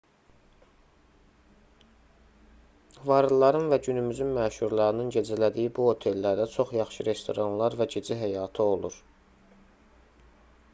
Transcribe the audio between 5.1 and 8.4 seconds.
gecələdiyi bu otellərdə çox yaxşı restoranlar və gecə